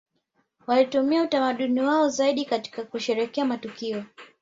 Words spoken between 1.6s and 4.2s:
wao zaidi katika kusherehekea matukio